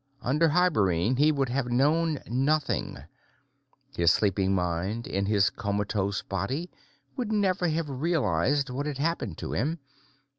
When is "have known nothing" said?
1.49-2.97